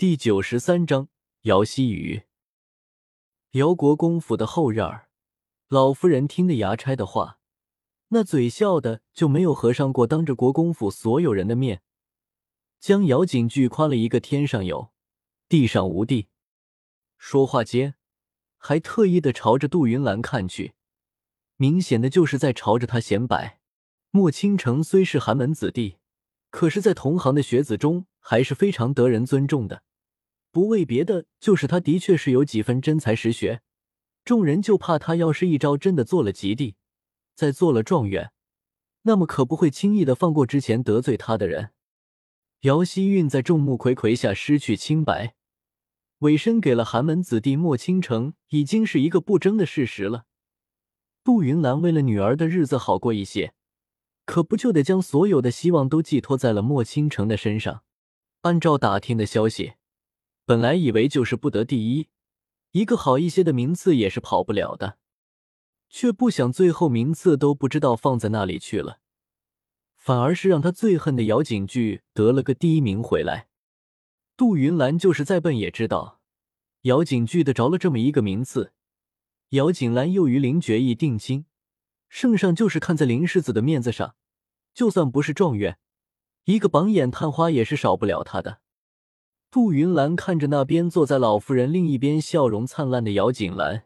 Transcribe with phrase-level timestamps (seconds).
[0.00, 1.10] 第九十三章
[1.42, 2.22] 姚希雨。
[3.50, 5.10] 姚国公府的后院儿，
[5.68, 7.38] 老夫人听得牙差的话，
[8.08, 11.82] 那嘴笑的就没有合上过，当着国公府所有人的面，
[12.78, 14.90] 将姚景巨夸了一个天上有，
[15.50, 16.28] 地上无地。
[17.18, 17.96] 说话间，
[18.56, 20.72] 还特意的朝着杜云兰看去，
[21.56, 23.60] 明显的就是在朝着他显摆。
[24.10, 25.98] 莫倾城虽是寒门子弟，
[26.48, 29.82] 可是，在同行的学子中还是非常得人尊重的。
[30.52, 33.62] 不为别的，就是他的确是有几分真才实学，
[34.24, 36.76] 众人就怕他要是一朝真的做了及第，
[37.34, 38.32] 再做了状元，
[39.02, 41.70] 那么可不会轻易的放过之前得罪他的人。
[42.62, 45.34] 姚希韵在众目睽睽下失去清白，
[46.18, 50.26] 委身给了寒门子弟莫倾城，已经是一个不争的事实了。
[51.22, 53.54] 杜云兰为了女儿的日子好过一些，
[54.26, 57.84] 可不就得将所有的希望都寄托在了莫倾城的身上？
[58.42, 59.74] 按照打听的消息。
[60.50, 62.08] 本来以为就是不得第一，
[62.72, 64.98] 一个好一些的名次也是跑不了的，
[65.88, 68.98] 却不想最后名次都不知道放在哪里去了，
[69.96, 73.46] 反而是让他最恨的姚景巨得了个第一名回来。
[74.36, 76.18] 杜云兰就是再笨也知道，
[76.80, 78.72] 姚景巨的着了这么一个名次，
[79.50, 81.44] 姚景兰又与林觉意定亲，
[82.08, 84.16] 圣上就是看在林世子的面子上，
[84.74, 85.78] 就算不是状元，
[86.46, 88.58] 一个榜眼探花也是少不了他的。
[89.50, 93.82] 杜云兰看着那边坐在老妇人另一边笑容灿烂的姚锦兰，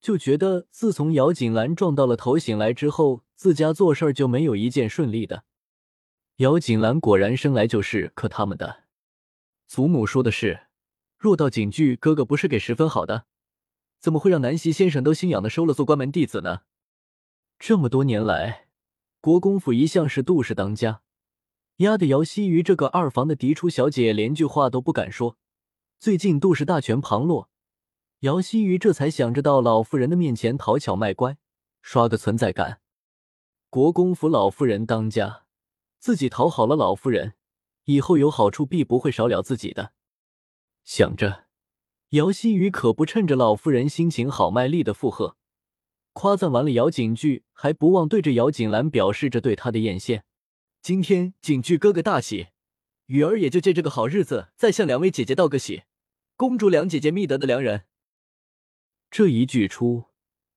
[0.00, 5.44] 就觉得自从姚锦兰撞到了头醒来之后，自家做事就没有一件顺利的。
[6.38, 8.84] 姚锦兰果然生来就是克他们的。
[9.68, 10.62] 祖母说的是，
[11.16, 13.26] 若到景句哥哥不是给十分好的，
[14.00, 16.62] 怎么会让南溪先生都心痒的收了做关门弟子呢？
[17.60, 18.66] 这么多年来，
[19.20, 21.02] 国公府一向是杜氏当家。
[21.80, 25.38] 压得姚希瑜这个二房的嫡出小姐连句话都不敢说。
[25.98, 27.48] 最近杜氏大权旁落，
[28.20, 31.38] 姚希瑜这才想着到老妇人的面前讨巧卖乖，
[31.80, 32.80] 刷个存在感。
[33.70, 35.44] 国公府老妇人当家，
[35.98, 37.32] 自己讨好了老妇人，
[37.84, 39.92] 以后有好处必不会少了自己的。
[40.84, 41.46] 想着，
[42.10, 45.38] 姚希瑜可不趁着老妇人心情好，卖力的附和，
[46.12, 50.20] 夸赞完了姚景句，还不忘对着姚景兰表示着对她的艳羡。
[50.82, 52.48] 今天景句哥哥大喜，
[53.04, 55.82] 雨儿也就借这个好日子，再向两位姐姐道个喜。
[56.36, 57.84] 公主两姐姐觅得的良人。
[59.10, 60.06] 这一句出，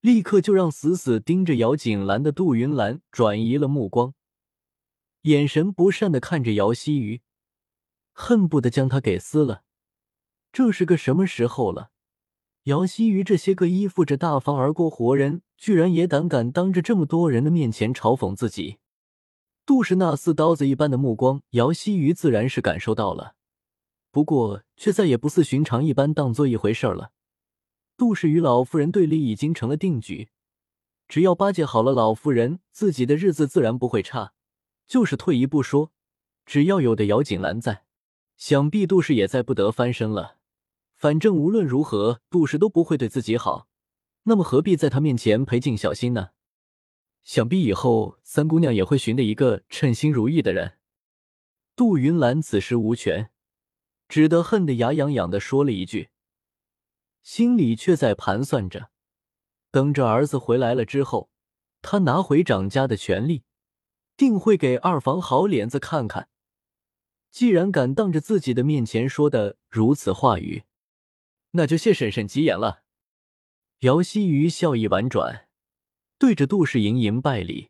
[0.00, 4.14] 立刻就让死死盯着姚锦兰的杜云兰转移了目光，
[5.22, 7.20] 眼神不善的看着姚希瑜，
[8.12, 9.64] 恨不得将他给撕了。
[10.52, 11.90] 这是个什么时候了？
[12.64, 18.78] 姚希瑜这些个依附着大方而过活人，居然也胆敢当着这么多人的面前嘲讽自己。
[19.66, 23.34] 杜氏那似刀子一般的目光，姚希瑜自然是感受到了，
[24.10, 27.12] 不过却再也不似寻常一般当做一回事了。
[27.96, 30.28] 杜氏与老妇人对立已经成了定局，
[31.08, 34.34] 只要巴结好了老妇人，自己的日子自然不会差。
[34.86, 35.92] 就是退一步说，
[36.44, 37.84] 只要有的姚锦兰在，
[38.36, 40.36] 想必杜氏也再不得翻身了。
[40.94, 43.66] 反正无论如何，杜氏都不会对自己好，
[44.24, 46.30] 那么何必在他面前赔尽小心呢？
[47.24, 50.78] 想必以后三姑娘也会寻的一个称心如意的人。
[51.74, 53.30] 杜云兰此时无权，
[54.08, 56.10] 只得恨得牙痒痒的说了一句，
[57.22, 58.90] 心里却在盘算着，
[59.70, 61.30] 等着儿子回来了之后，
[61.82, 63.42] 他拿回掌家的权利，
[64.16, 66.28] 定会给二房好脸子看看。
[67.30, 70.62] 既然敢当着自己的面前说的如此话语，
[71.52, 72.84] 那就谢婶婶吉言了。
[73.80, 75.43] 姚希瑜笑意婉转。
[76.24, 77.68] 对着杜氏盈盈拜礼，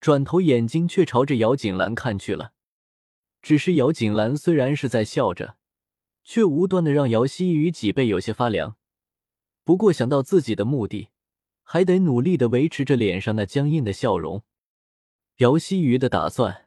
[0.00, 2.52] 转头眼睛却朝着姚锦兰看去了。
[3.40, 5.56] 只是姚锦兰虽然是在笑着，
[6.24, 8.76] 却无端的让姚希雨脊背有些发凉。
[9.62, 11.10] 不过想到自己的目的，
[11.62, 14.42] 还得努力的维持着脸上那僵硬的笑容。
[15.36, 16.66] 姚希雨的打算，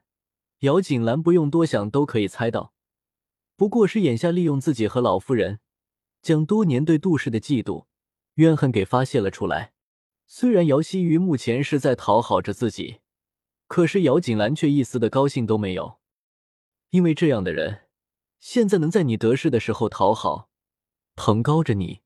[0.59, 2.73] 姚锦兰不用多想都可以猜到，
[3.57, 5.59] 不过是眼下利用自己和老夫人，
[6.21, 7.87] 将多年对杜氏的嫉妒、
[8.35, 9.73] 怨恨给发泄了出来。
[10.31, 12.99] 虽然姚希瑜目前是在讨好着自己，
[13.65, 15.97] 可是姚锦兰却一丝的高兴都没有。
[16.91, 17.87] 因为这样的人，
[18.39, 20.51] 现在能在你得势的时候讨好、
[21.15, 22.01] 捧高着你，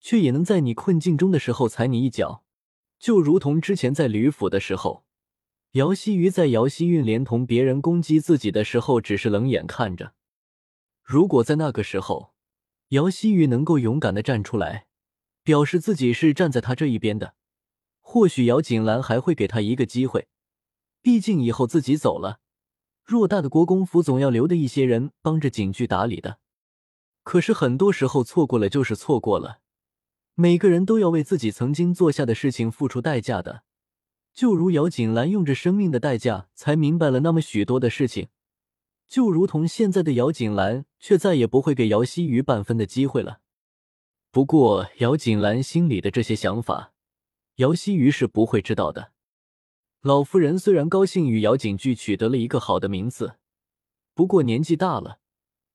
[0.00, 2.44] 却也能在你困境中的时候踩你一脚。
[2.98, 5.06] 就如同之前在吕府的时候，
[5.72, 10.12] 姚希瑜在姚希韵连同别人攻击自己的时候，只是冷眼看着。
[11.02, 12.34] 如果在那个时候，
[12.88, 14.88] 姚希瑜能够勇敢的站出来，
[15.42, 17.34] 表示自己是站在他这一边的。
[18.08, 20.28] 或许姚锦兰还会给他一个机会，
[21.02, 22.38] 毕竟以后自己走了，
[23.04, 26.38] 偌大的国公府总要留的一些人帮着景剧打理的。
[27.24, 29.58] 可是很多时候错过了就是错过了，
[30.36, 33.64] 每个人都要为自己曾经做下的事情付出代价的。
[34.32, 38.28] 就如姚锦兰用着生命的代价才明白了那么许多的事情，
[39.08, 43.40] 就如同现在的姚锦兰却再也不会给姚希瑜半分的机会了。
[44.30, 46.92] 不过，姚锦兰心里的这些想法，
[47.56, 49.12] 姚希瑜是不会知道的。
[50.02, 53.38] 老夫人虽然高兴与姚锦剧取得了一个好的名次，
[54.14, 55.20] 不过年纪大了，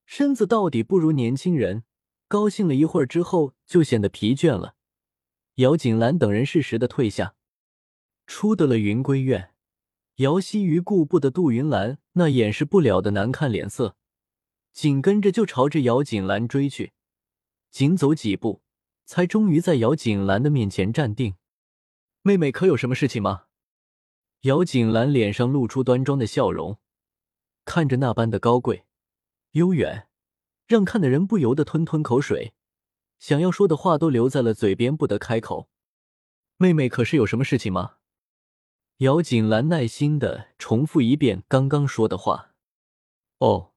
[0.05, 1.83] 身子到底不如年轻人。
[2.27, 4.75] 高兴了一会儿之后，就显得疲倦了。
[5.55, 7.35] 姚景兰等人适时的退下。
[8.25, 9.53] 出得了云归院，
[10.17, 13.97] 姚希瑜顾不得杜云兰那掩饰不了的难看脸色，
[14.71, 16.93] 紧跟着就朝着姚景兰追去。
[17.69, 18.61] 紧走几步，
[19.05, 21.35] 才终于在姚景兰的面前站定。
[22.23, 23.45] 妹妹可有什么事情吗？
[24.41, 26.79] 姚锦兰脸上露出端庄的笑容，
[27.65, 28.85] 看着那般的高贵、
[29.51, 30.07] 悠远，
[30.67, 32.53] 让看的人不由得吞吞口水，
[33.17, 35.69] 想要说的话都留在了嘴边，不得开口。
[36.57, 37.97] 妹妹可是有什么事情吗？
[38.97, 42.53] 姚锦兰耐心的重复一遍刚刚说的话。
[43.39, 43.73] 哦，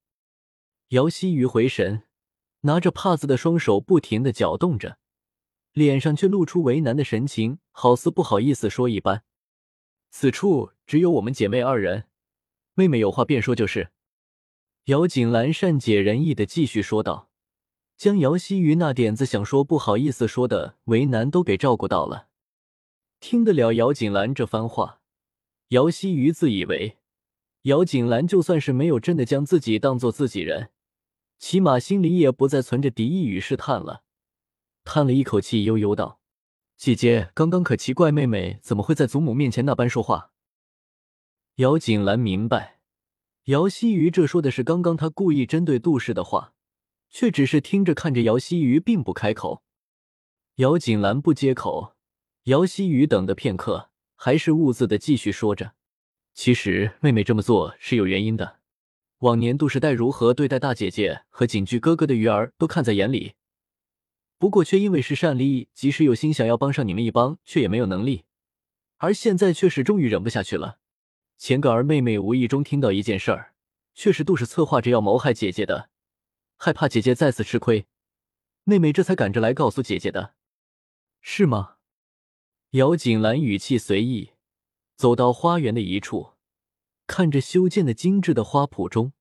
[0.88, 2.02] 姚希瑜回神，
[2.60, 4.98] 拿着帕子的双手不停的搅动着，
[5.74, 9.24] 脸上却露出为难的神情，好似不好意思说一般。
[10.10, 12.04] 此处只有我们姐妹二人，
[12.74, 13.90] 妹妹有话便说就是。
[14.84, 17.28] 姚锦兰善解人意的继续说道，
[17.96, 22.28] 将姚希瑜那点子想说不好意思说的为难都给照顾到了。
[23.18, 25.00] 听得了姚锦兰这番话。
[25.68, 26.98] 姚希瑜自以为，
[27.62, 30.70] 姚锦兰就算是没有真的将自己当做自己人，
[31.38, 34.02] 起码心里也不再存着敌意与试探了。
[34.84, 36.20] 叹了一口气，悠悠道
[36.76, 40.30] ：“姐姐刚刚可奇怪，妹妹怎么会在祖母面前那般说话？”
[41.56, 42.80] 姚锦兰明白，
[43.44, 46.52] 姚希瑜这说的是刚刚他故意针对杜氏的话，
[47.10, 49.62] 却只是听着看着姚希瑜，并不开口。
[50.56, 51.96] 姚锦兰不接口，
[52.44, 53.90] 姚希瑜等的片刻。
[54.16, 55.74] 还是兀自的继续说着，
[56.32, 58.60] 其实妹妹这么做是有原因的。
[59.18, 63.34] 往年杜氏代如何对待大姐姐和锦居哥哥的鱼儿都看在眼里，
[64.44, 68.24] 不过却因为是善利，即使有心想要帮上你们一帮，却也没有能力。
[68.98, 70.80] 而现在却是终于忍不下去了。
[71.38, 73.54] 前个儿妹妹无意中听到一件事儿，
[73.94, 75.88] 却是杜氏策划着要谋害姐姐的，
[76.56, 77.86] 害怕姐姐再次吃亏，
[78.64, 80.34] 妹妹这才赶着来告诉姐姐的，
[81.22, 81.76] 是吗？
[82.72, 84.32] 姚锦兰语气随意，
[84.94, 86.32] 走到花园的一处，
[87.06, 89.14] 看着修建的精致的花圃中，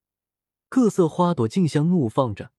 [0.68, 2.52] 各色花朵竞相怒放着。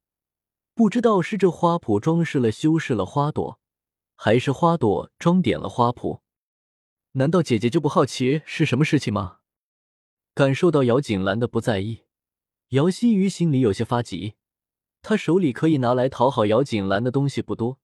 [0.75, 3.61] 不知道是这花圃装饰了、修饰了花朵，
[4.17, 6.21] 还是花朵装点了花圃。
[7.13, 9.39] 难道姐姐就不好奇是什么事情吗？
[10.35, 12.03] 感受到姚锦兰的不在意，
[12.71, 14.35] 姚希瑜心里有些发急。
[15.01, 17.79] 他手里可以拿来讨好姚锦兰的东西不多。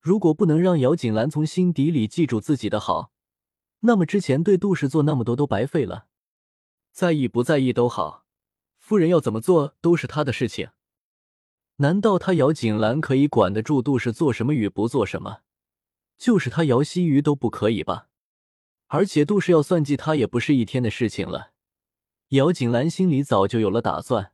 [0.00, 3.12] 如果不能让姚锦兰从心底里记住自己的好，
[3.80, 6.06] 那么之前对杜氏做那么多都白费了。
[6.90, 8.24] 在意不在意都好，
[8.78, 10.70] 夫人要怎么做都是她的事情。
[11.80, 15.38] 难道他姚锦兰可以管得住杜氏做什么与不做什么？
[16.18, 18.08] 就是他姚希瑜都不可以吧？
[18.88, 21.52] 而且杜氏要算计他也不是一天的事情了。
[22.30, 24.32] 姚锦兰心里早就有了打算，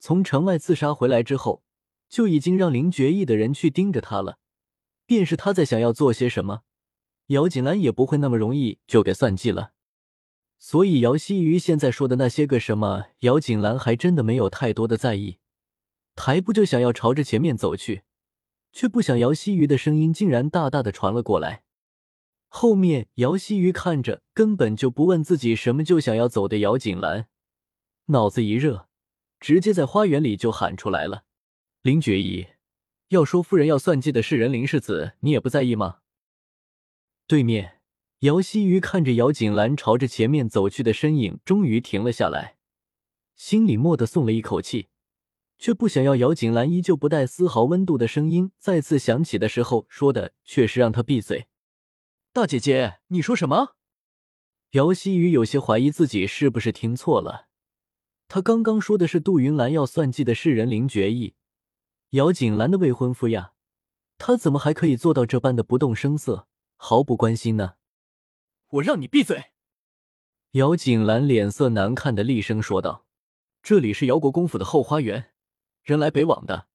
[0.00, 1.62] 从城外自杀回来之后，
[2.08, 4.38] 就已经让林觉义的人去盯着他了。
[5.06, 6.62] 便是他在想要做些什么，
[7.28, 9.70] 姚锦兰也不会那么容易就给算计了。
[10.58, 15.38] 所以姚希瑜现在说的那些个什么，姚锦兰还真的没有太多的在意。
[16.22, 18.02] 抬步就想要朝着前面走去，
[18.72, 21.62] 却不想姚希瑜的声音竟然大大的传了过来。
[22.48, 27.26] 后面姚希瑜看着根本就不问自己什么就想要走的姚锦兰，
[28.08, 28.86] 脑子一热，
[29.40, 31.24] 直接在花园里就喊出来了
[31.80, 32.48] ：“林觉意。”
[33.08, 36.00] 要说夫人要算计的是人林世子，你也不在意吗？
[37.26, 37.80] 对面，
[38.18, 42.58] 姚希瑜看着姚锦兰朝着前面走去的身影，终于停了下来，
[43.36, 44.88] 心里蓦地松了一口气，
[45.60, 51.48] 却不想要姚锦兰依旧不带丝毫温度的声音再次响起的时候说的，却是让他闭嘴。
[52.32, 53.76] 大姐姐，你说什么？
[54.70, 57.48] 姚希雨有些怀疑自己是不是听错了，
[58.26, 61.34] 他刚刚说的是杜云兰要算计的是人灵决意。
[62.10, 63.52] 姚锦兰的未婚夫呀，
[64.16, 67.74] 他怎么还可以做到这般的不动声色，毫不关心呢？
[68.70, 69.50] 我让你闭嘴！
[70.52, 73.04] 姚锦兰脸色难看的厉声说道
[73.62, 75.32] ：“这里是姚国公府的后花园，
[75.82, 76.66] 人来北往的，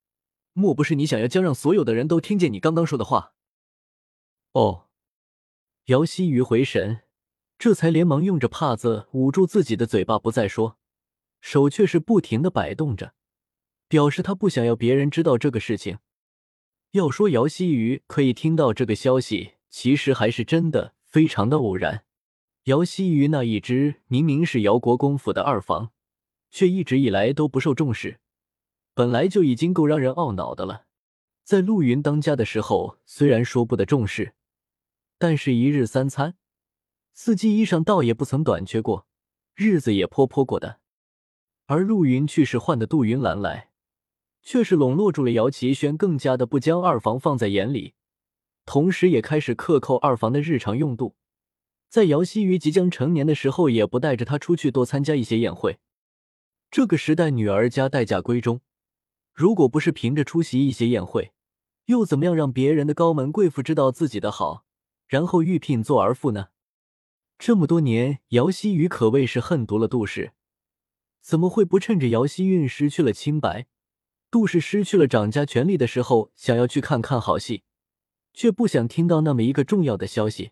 [0.54, 3.34] 莫不是你想要将让所有的人都听见你刚刚说的话？”
[4.54, 4.88] 哦，
[5.86, 7.02] 姚希瑜回神，
[7.58, 10.78] 这才连忙用着帕子捂住自己的嘴巴，不再说，
[11.42, 13.14] 手却是不停的摆动着。
[13.88, 16.00] 表示他不想要别人知道这个事情。
[16.92, 22.04] 要说姚希瑜可以听到这个消息，其实还是真的非常的偶然。
[22.64, 25.92] 姚希瑜那一只明明是姚国公府的二房，
[26.50, 28.20] 却一直以来都不受重视，
[28.96, 30.86] 本来就已经够让人懊恼的了。
[31.44, 34.34] 在陆云当家的时候，虽然说不得重视，
[35.20, 36.38] 但是一日三餐、
[37.14, 39.06] 四季衣裳倒也不曾短缺过，
[39.54, 40.80] 日子也颇颇过的。
[41.66, 43.70] 而陆云去世换的杜云兰来，
[44.42, 47.96] 却是笼络住了姚齐轩，更加的不将二房放在眼里，
[48.66, 51.18] 同时也开始克扣二房的日常用度。
[51.90, 55.80] 在姚希瑜即将成年的时候，也不带着他出去多参加一些宴会。
[56.72, 58.62] 这个时代，女儿家待嫁闺中，
[59.36, 61.34] 如果不是凭着出席一些宴会，
[61.88, 64.64] 又怎么样让别人的高门贵妇知道自己的好，
[65.10, 66.48] 然后预聘做儿妇呢？
[67.38, 70.32] 这么多年，姚希雨可谓是恨毒了杜氏，
[71.20, 73.68] 怎么会不趁着姚希韵失去了清白，
[74.32, 77.64] 杜氏失去了掌家权力的时候，想要去看看好戏，
[78.34, 80.52] 却不想听到那么一个重要的消息？